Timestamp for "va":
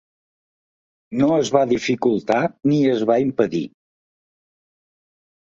1.55-1.61, 3.11-3.19